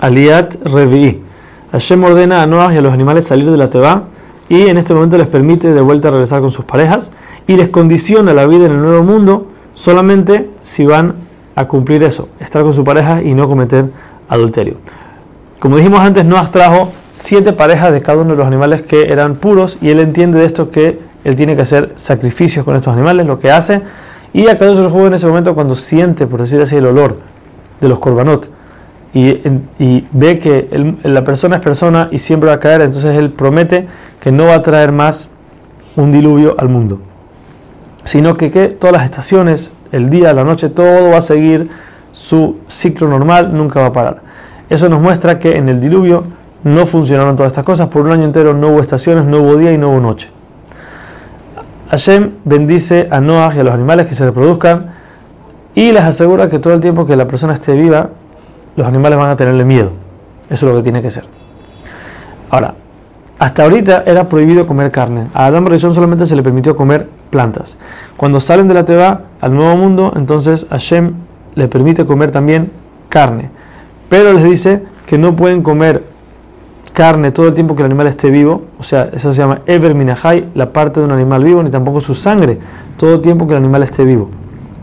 [0.00, 1.20] Aliat Revi'i.
[1.72, 4.04] Hashem ordena a Noah y a los animales salir de la Teba
[4.48, 7.10] y en este momento les permite de vuelta regresar con sus parejas
[7.46, 11.14] y les condiciona la vida en el nuevo mundo solamente si van
[11.54, 13.90] a cumplir eso, estar con su pareja y no cometer
[14.28, 14.76] adulterio.
[15.58, 19.36] Como dijimos antes, Noah trajo siete parejas de cada uno de los animales que eran
[19.36, 23.26] puros y él entiende de esto que él tiene que hacer sacrificios con estos animales,
[23.26, 23.82] lo que hace.
[24.32, 27.18] Y acá se lo en ese momento cuando siente, por decir así, el olor
[27.80, 28.59] de los corbanot
[29.12, 33.86] y, ve que la persona es persona y siempre va a caer, entonces él promete
[34.20, 35.30] que no va a traer más
[35.96, 37.00] un diluvio al mundo,
[38.04, 41.68] sino que, que todas las estaciones, el día, la noche, todo va a seguir
[42.12, 44.22] su ciclo normal, nunca va a parar.
[44.68, 46.24] Eso nos muestra que en el diluvio
[46.62, 49.72] no funcionaron todas estas cosas, por un año entero no hubo estaciones, no hubo día
[49.72, 50.28] y no hubo noche.
[51.90, 54.90] Hashem bendice a Noah y a los animales que se reproduzcan
[55.74, 58.10] y les asegura que todo el tiempo que la persona esté viva,
[58.80, 59.92] los animales van a tenerle miedo.
[60.48, 61.24] Eso es lo que tiene que ser.
[62.50, 62.74] Ahora,
[63.38, 65.26] hasta ahorita era prohibido comer carne.
[65.34, 67.76] A Adam Rishon solamente se le permitió comer plantas.
[68.16, 71.12] Cuando salen de la Teba al nuevo mundo, entonces Hashem
[71.54, 72.70] le permite comer también
[73.08, 73.50] carne.
[74.08, 76.04] Pero les dice que no pueden comer
[76.94, 79.94] carne todo el tiempo que el animal esté vivo, o sea, eso se llama Ever
[79.94, 82.58] Minahai, la parte de un animal vivo, ni tampoco su sangre,
[82.96, 84.30] todo el tiempo que el animal esté vivo.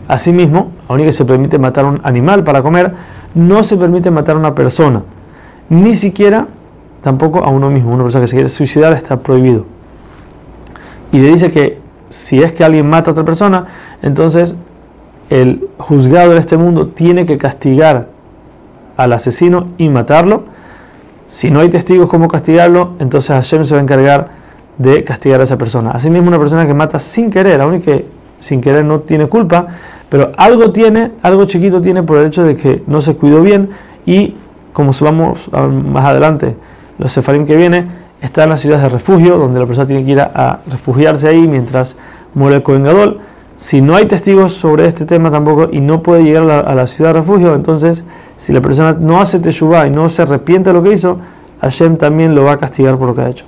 [0.08, 2.92] Asimismo, aun que se permite matar un animal para comer,
[3.34, 5.02] no se permite matar a una persona,
[5.68, 6.46] ni siquiera
[7.02, 7.92] tampoco a uno mismo.
[7.92, 9.64] Una persona que se quiere suicidar está prohibido.
[11.12, 11.78] Y le dice que
[12.10, 13.66] si es que alguien mata a otra persona,
[14.02, 14.56] entonces
[15.30, 18.08] el juzgado en este mundo tiene que castigar
[18.96, 20.44] al asesino y matarlo.
[21.28, 24.28] Si no hay testigos cómo castigarlo, entonces Hashem se va a encargar
[24.78, 25.90] de castigar a esa persona.
[25.90, 28.06] Asimismo, una persona que mata sin querer, aún que
[28.40, 29.66] sin querer no tiene culpa,
[30.08, 33.70] pero algo tiene, algo chiquito tiene por el hecho de que no se cuidó bien
[34.06, 34.34] y
[34.72, 36.56] como vamos más adelante
[36.98, 37.86] los sefarim que viene,
[38.20, 41.46] está en las ciudades de refugio, donde la persona tiene que ir a, refugiarse ahí
[41.46, 41.96] mientras
[42.34, 42.84] muere el Kohen
[43.56, 47.12] Si no hay testigos sobre este tema tampoco y no puede llegar a la, ciudad
[47.12, 48.04] de refugio, entonces
[48.36, 51.18] si la persona no hace teshuvah y no se arrepiente de lo que hizo,
[51.60, 53.44] Hashem también lo va a castigar por lo que ha hecho.